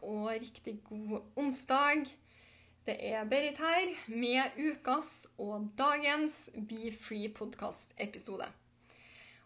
[0.00, 2.06] og riktig god onsdag.
[2.86, 8.48] Det er Berit her med ukas og dagens Be Free podcast-episode.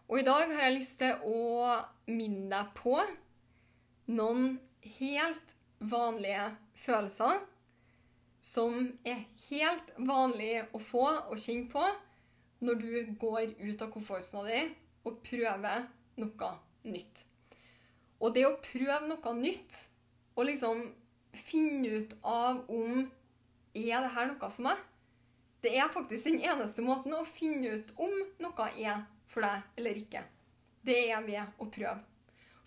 [0.07, 1.73] Og i dag har jeg lyst til å
[2.07, 2.99] minne deg på
[4.13, 4.57] noen
[4.99, 6.49] helt vanlige
[6.85, 7.43] følelser
[8.43, 11.83] som er helt vanlig å få og kjenne på
[12.63, 14.63] når du går ut av komfortsona di
[15.07, 15.87] og prøver
[16.19, 16.49] noe
[16.87, 17.23] nytt.
[18.23, 19.79] Og det å prøve noe nytt
[20.35, 20.87] og liksom
[21.33, 23.05] finne ut av om
[23.73, 24.81] er det her noe for meg,
[25.63, 30.01] det er faktisk den eneste måten å finne ut om noe er for deg eller
[30.01, 30.23] ikke.
[30.83, 32.01] Det er ved å prøve.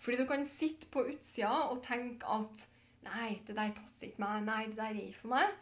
[0.01, 2.63] Fordi du kan sitte på utsida og tenke at
[3.05, 5.53] nei, det der passer ikke meg, nei, det der er ikke for meg.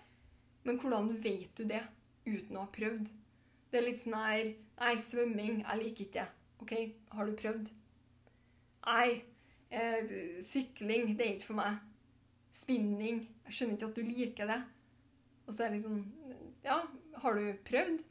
[0.65, 1.83] Men hvordan vet du det
[2.25, 3.11] uten å ha prøvd?
[3.69, 6.23] Det er litt sånn her Nei, svømming, jeg liker ikke det.
[6.59, 6.71] OK,
[7.15, 7.69] har du prøvd?
[8.83, 9.21] Nei,
[9.71, 10.09] eh,
[10.43, 11.77] sykling, det er ikke for meg.
[12.55, 14.59] Spinning, jeg skjønner ikke at du liker det.
[15.45, 16.03] Og så er det liksom
[16.65, 16.81] Ja,
[17.21, 18.03] har du prøvd?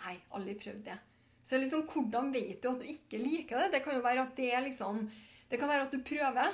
[0.00, 0.96] Nei, aldri prøvd det.
[1.44, 3.70] Så liksom, hvordan vet du at du ikke liker det?
[3.74, 5.06] Det kan jo være at det er liksom
[5.50, 6.52] Det kan være at du prøver.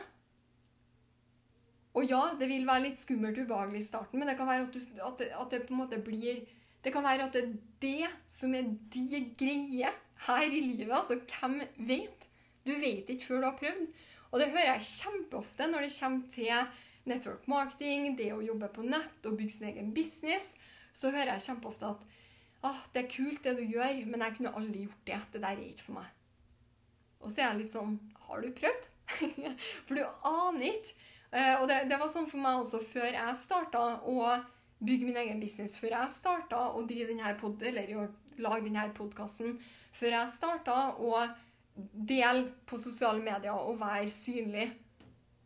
[1.96, 4.74] Og ja, det vil være litt skummelt ubehagelig i starten, men det kan være at,
[4.74, 6.42] du, at, det, at det på en måte blir
[6.84, 9.92] Det kan være at det er det som er de greie
[10.26, 10.92] her i livet.
[10.92, 12.26] Altså, hvem vet?
[12.66, 13.88] Du vet ikke før du har prøvd.
[14.30, 16.52] Og det hører jeg kjempeofte når det kommer til
[17.10, 20.52] network marketing, det å jobbe på nett og bygge sin egen business.
[20.96, 22.04] Så hører jeg kjempeofte at
[22.66, 25.20] ah, det er kult det du gjør, men jeg kunne aldri gjort det.
[25.32, 26.12] Det der er ikke for meg.
[27.22, 27.96] Og så er jeg litt sånn
[28.26, 28.90] Har du prøvd?
[29.86, 30.96] for du aner ikke.
[31.30, 34.20] Eh, og det, det var sånn for meg også før jeg starta å
[34.78, 35.78] bygge min egen business.
[35.80, 38.08] Før jeg starta å drive denne pod, eller
[38.42, 39.56] lage denne podkasten.
[39.96, 41.26] Før jeg starta å
[41.76, 44.70] dele på sosiale medier og være synlig,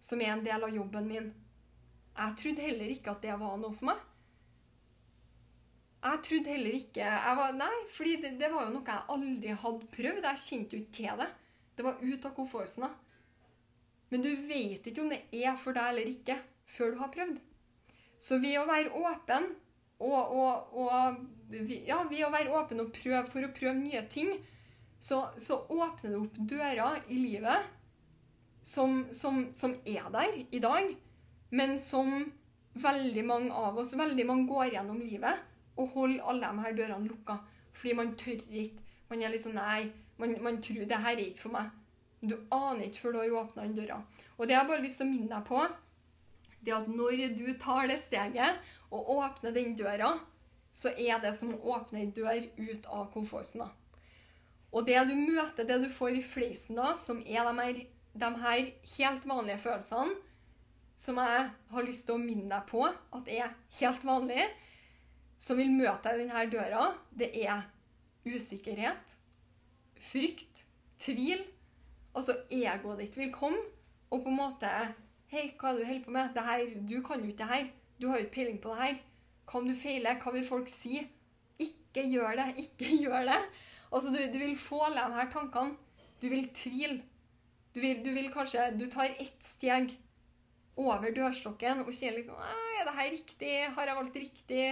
[0.00, 1.30] som er en del av jobben min.
[2.20, 4.00] Jeg trodde heller ikke at det var noe for meg.
[6.00, 9.88] Jeg trodde heller ikke var, Nei, fordi det, det var jo noe jeg aldri hadde
[9.96, 10.26] prøvd.
[10.28, 11.30] Jeg kjente jo ikke til det.
[11.76, 12.90] Det var ut av komfortsona.
[14.10, 16.36] Men du vet ikke om det er for deg eller ikke
[16.70, 17.40] før du har prøvd.
[18.20, 19.52] Så ved å være åpen
[20.00, 21.52] og, og, og
[21.86, 24.32] ja, ved å være åpen og prøve for å prøve nye ting,
[25.00, 27.68] så, så åpner det opp dører i livet
[28.66, 30.90] som, som, som er der i dag,
[31.50, 32.12] men som
[32.80, 35.46] veldig mange av oss veldig mange går gjennom livet
[35.80, 37.38] og holder alle de her dørene lukka.
[37.74, 38.86] Fordi man tør ikke.
[39.10, 39.90] Man er litt sånn Nei,
[40.20, 41.70] man, man tror det her er ikke for meg.
[42.20, 44.00] Du aner ikke før du har åpna den døra.
[44.36, 45.62] Og det jeg bare lyst til å minne deg på,
[46.60, 50.12] det at når du tar det steget og åpner den døra,
[50.72, 53.70] så er det som å åpne ei dør ut av komfortsona.
[54.70, 57.80] Og det du møter, det du får i fleisen da, som er de her,
[58.22, 58.68] de her
[58.98, 60.14] helt vanlige følelsene,
[61.00, 64.44] som jeg har lyst til å minne deg på at er helt vanlig,
[65.40, 66.82] som vil møte deg i denne døra,
[67.16, 67.62] det er
[68.28, 69.14] usikkerhet,
[70.10, 70.66] frykt,
[71.00, 71.40] tvil.
[72.12, 73.62] Altså egoet ditt vil komme
[74.10, 74.70] og på en måte
[75.30, 76.38] Hei, hva er det du holder på med?
[76.42, 77.66] Her, du kan jo ikke det her.
[78.02, 78.96] Du har jo ikke peiling på det her.
[79.46, 80.16] Hva om du feiler?
[80.18, 81.04] Hva vil folk si?
[81.62, 82.46] Ikke gjør det.
[82.64, 83.36] Ikke gjør det.
[83.92, 85.78] Altså, du, du vil få alle de her tankene.
[86.18, 86.98] Du vil tvile.
[87.70, 89.94] Du du vil kanskje Du tar ett steg
[90.86, 93.54] over dørstokken og kjenner liksom Er det her riktig?
[93.76, 94.64] Har jeg valgt riktig?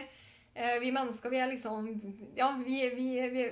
[0.54, 1.90] Eh, vi mennesker, vi er liksom
[2.36, 3.46] Ja, vi, vi, vi,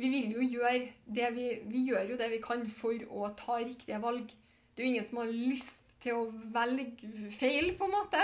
[0.00, 3.60] vi vil jo gjøre det vi, vi gjør jo det vi kan for å ta
[3.60, 4.32] riktige valg.
[4.74, 8.22] Det er jo ingen som har lyst til å velge feil, på en måte.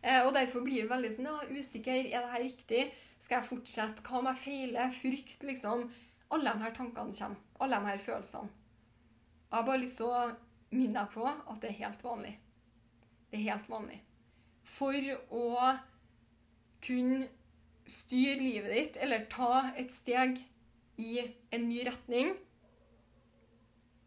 [0.00, 2.08] Eh, og derfor blir det veldig sånn ja, usikker.
[2.08, 2.82] Er det her riktig?
[3.20, 4.04] Skal jeg fortsette?
[4.06, 4.94] Hva om jeg feiler?
[4.94, 5.88] Frykt, liksom.
[6.32, 7.42] Alle de her tankene kommer.
[7.60, 8.54] Alle de her følelsene.
[9.48, 10.24] Jeg har bare lyst til å
[10.76, 12.34] minne deg på at det er helt vanlig.
[13.28, 14.00] Det er helt vanlig.
[14.68, 14.96] For
[15.34, 15.72] å
[16.84, 17.26] kunne
[17.88, 20.38] styre livet ditt, eller ta et steg
[21.00, 21.22] i
[21.54, 22.34] en ny retning,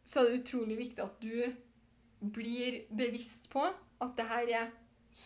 [0.04, 3.64] så er det utrolig viktig at du blir bevisst på
[4.02, 4.72] at det her er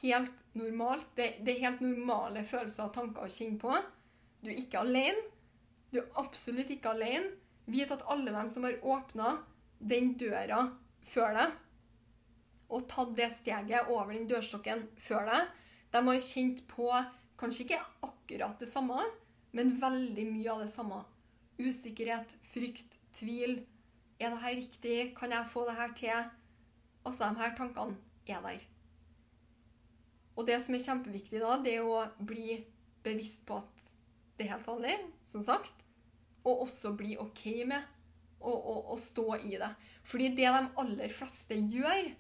[0.02, 1.08] helt normalt.
[1.18, 3.74] Det, det er helt normale følelser og tanker å kjenne på.
[4.44, 5.26] Du er ikke alene.
[5.92, 7.34] Du er absolutt ikke alene.
[7.72, 9.38] Vit at alle dem som har åpna
[9.80, 10.68] den døra
[11.06, 11.56] før deg,
[12.76, 15.54] og tatt det steget over den dørstokken før deg,
[15.96, 16.90] de har kjent på
[17.40, 19.00] kanskje ikke akkurat det samme,
[19.56, 21.02] men veldig mye av det samme.
[21.56, 23.62] Usikkerhet, frykt, tvil.
[24.20, 24.98] Er det her riktig?
[25.16, 26.32] Kan jeg få det her til?
[27.06, 27.96] Altså, de her tankene
[28.28, 28.66] er der.
[30.36, 32.60] Og det som er kjempeviktig da, det er å bli
[33.06, 33.86] bevisst på at
[34.36, 35.84] det er helt vanlig, som sagt,
[36.44, 37.86] og også bli OK med
[38.46, 39.72] å, stå i det.
[40.06, 42.12] Fordi det de aller fleste gjør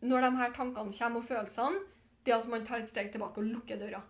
[0.00, 1.80] når de her tankene kommer, og følelsene,
[2.24, 4.02] det er at man tar et steg tilbake og lukker døra.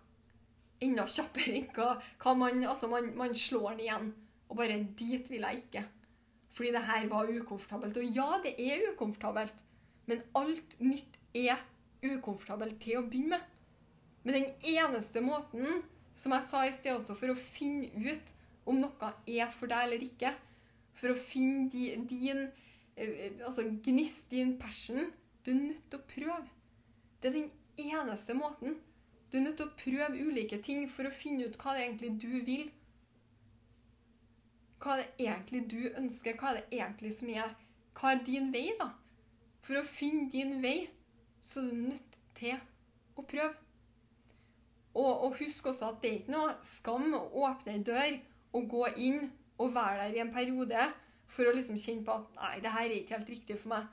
[0.83, 4.13] Enda kjappere enn man Altså, man, man slår den igjen.
[4.49, 5.85] Og bare 'Dit vil jeg ikke'.
[6.49, 7.97] Fordi det her var ukomfortabelt.
[7.97, 9.53] Og ja, det er ukomfortabelt.
[10.05, 11.57] Men alt nytt er
[12.03, 13.39] ukomfortabelt til å begynne med.
[14.23, 15.83] Men den eneste måten,
[16.15, 18.33] som jeg sa i sted også, for å finne ut
[18.65, 20.33] om noe er for deg eller ikke,
[20.93, 22.49] for å finne din, din
[23.45, 25.11] altså gnist, din passion,
[25.49, 26.43] du er nødt til å prøve.
[27.21, 27.51] Det er den
[27.81, 28.75] eneste måten.
[29.31, 32.11] Du er nødt til å prøve ulike ting for å finne ut hva det egentlig
[32.21, 32.67] du vil.
[34.77, 36.37] Hva er det egentlig du ønsker?
[36.37, 37.57] Hva er det egentlig som er
[37.97, 38.91] Hva er din vei, da?
[39.65, 40.87] For å finne din vei,
[41.41, 42.61] så er du nødt til
[43.17, 43.55] å prøve.
[44.93, 48.19] Og, og husk også at det er ikke noe skam å åpne ei dør
[48.55, 50.91] og gå inn og være der i en periode
[51.29, 53.89] for å liksom kjenne på at nei, det her er ikke helt riktig for meg.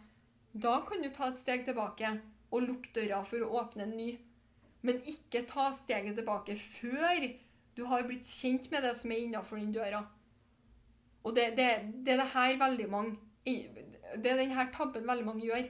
[0.56, 2.14] Da kan du ta et steg tilbake
[2.54, 4.12] og lukke døra for å åpne en ny.
[4.86, 7.26] Men ikke ta steget tilbake før
[7.76, 10.00] du har blitt kjent med det som er innafor den døra.
[11.26, 11.68] Og det, det,
[12.06, 15.68] det, er det her veldig mange Det er denne tabben veldig mange gjør.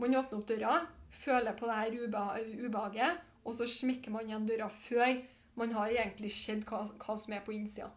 [0.00, 0.72] Man åpner opp døra,
[1.12, 5.20] føler på det her ubehaget, og så smekker man igjen døra før
[5.56, 7.92] man har egentlig sett hva, hva som er på innsida.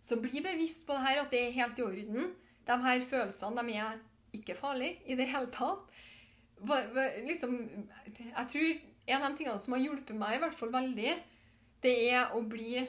[0.00, 2.30] Så bli bevisst på det her, at det er helt i orden.
[2.68, 3.98] De her følelsene de er
[4.36, 5.84] ikke farlig i det hele tatt.
[7.24, 7.58] Liksom,
[8.18, 8.70] jeg tror
[9.08, 11.12] en av de tingene som har hjulpet meg i hvert fall veldig,
[11.84, 12.86] det er å bli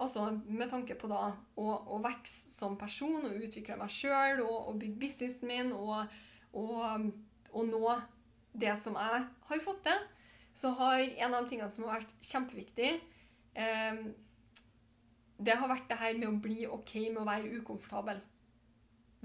[0.00, 1.26] Altså med tanke på da
[1.60, 6.14] å, å vokse som person og utvikle meg sjøl og, og, bygge businessen min og,
[6.56, 7.04] og,
[7.52, 7.92] og, nå
[8.56, 10.00] det som jeg har fått til,
[10.56, 12.88] så har en av de tingene som har vært kjempeviktig
[13.60, 14.00] eh,
[15.40, 18.24] det har vært det her med å bli OK med å være ukomfortabel.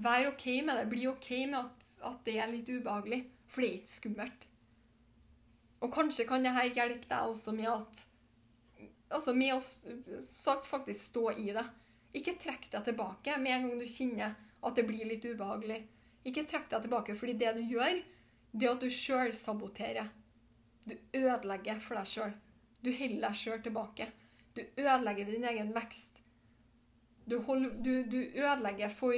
[0.02, 0.88] Vær OK med det.
[0.90, 3.22] Bli OK med at, at det er litt ubehagelig.
[3.48, 4.46] For det er ikke skummelt.
[5.84, 8.04] Og kanskje kan det her hjelpe deg også med at
[9.06, 11.62] Altså med å sagt faktisk stå i det.
[12.18, 14.32] Ikke trekk deg tilbake med en gang du kjenner
[14.66, 15.76] at det blir litt ubehagelig.
[16.26, 18.00] Ikke trekk deg tilbake, fordi det du gjør,
[18.50, 20.08] det er at du sjøl saboterer.
[20.82, 22.34] Du ødelegger for deg sjøl.
[22.82, 24.08] Du holder deg sjøl tilbake.
[24.58, 26.18] Du ødelegger din egen vekst.
[27.30, 29.14] Du, hold, du, du ødelegger for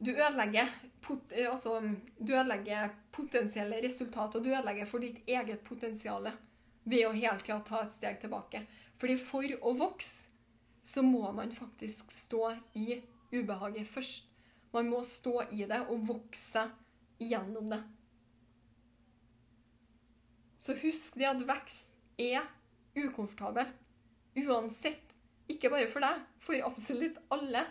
[0.00, 0.68] Du ødelegger,
[1.04, 1.76] pot, altså,
[2.18, 4.40] du ødelegger potensielle resultater.
[4.40, 6.30] Du ødelegger for ditt eget potensial
[6.88, 8.64] ved å hele tida ta et steg tilbake.
[9.00, 10.30] Fordi for å vokse
[10.90, 12.96] så må man faktisk stå i
[13.32, 14.24] ubehaget først.
[14.72, 16.64] Man må stå i det og vokse
[17.20, 17.80] gjennom det.
[20.60, 22.48] Så husk det at vekst er
[22.96, 23.68] ukomfortabel.
[24.40, 25.06] Uansett.
[25.50, 27.64] Ikke bare for deg, for absolutt alle.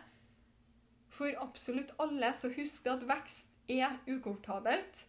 [1.20, 5.02] For absolutt alle, så husk at vekst er ukomfortabelt.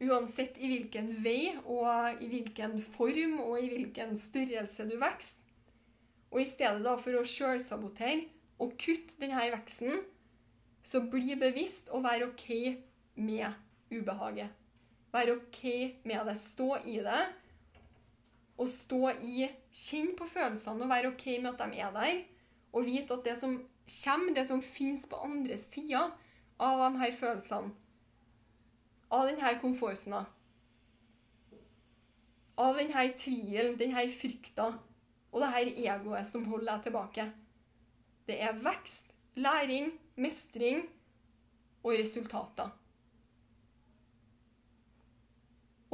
[0.00, 5.42] Uansett i hvilken vei og i hvilken form og i hvilken størrelse du vokser.
[6.32, 8.30] Og i stedet da for å sjølsabotere
[8.60, 10.00] og kutte denne veksten,
[10.84, 12.48] så bli bevisst og vær OK
[13.20, 13.52] med
[13.92, 14.56] ubehaget.
[15.12, 15.62] Vær OK
[16.08, 16.36] med det.
[16.40, 17.22] Stå i det
[18.60, 22.20] Og stå i Kjenn på følelsene og vær OK med at de er der.
[22.72, 23.58] Og vite at det som
[24.04, 26.08] kommer, det som fins på andre sida
[26.60, 27.72] av de her følelsene,
[29.08, 30.24] av denne komfortsona,
[32.58, 34.72] av denne tvilen, denne frykta
[35.28, 37.28] og det her egoet som holder deg tilbake,
[38.28, 40.82] det er vekst, læring, mestring
[41.84, 42.74] og resultater.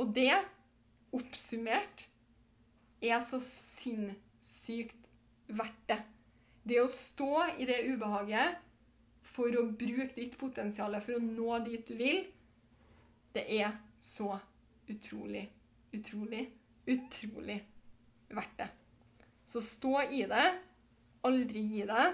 [0.01, 0.33] Og det,
[1.15, 2.09] oppsummert,
[3.05, 5.07] er så sinnssykt
[5.47, 6.01] verdt det.
[6.65, 8.61] Det å stå i det ubehaget
[9.35, 12.23] for å bruke ditt potensial for å nå dit du vil,
[13.35, 14.31] det er så
[14.89, 15.45] utrolig,
[15.93, 16.45] utrolig,
[16.87, 17.59] utrolig
[18.33, 18.69] verdt det.
[19.45, 20.47] Så stå i det.
[21.25, 22.05] Aldri gi det.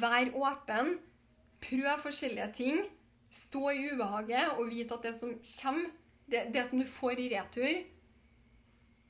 [0.00, 0.94] Vær åpen.
[1.64, 2.80] Prøv forskjellige ting.
[3.32, 5.90] Stå i ubehaget og vite at det som kommer,
[6.30, 7.82] det, det som du får i retur,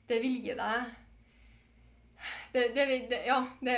[0.09, 0.89] det vil gi deg
[2.53, 3.75] det, det, det, Ja, det,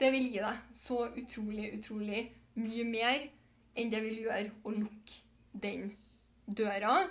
[0.00, 2.24] det vil gi deg så utrolig, utrolig
[2.60, 3.28] mye mer
[3.76, 5.22] enn det vil gjøre å lukke
[5.66, 5.90] den
[6.46, 7.06] døra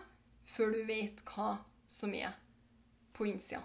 [0.46, 1.56] før du vet hva
[1.90, 2.34] som er
[3.16, 3.64] på innsida.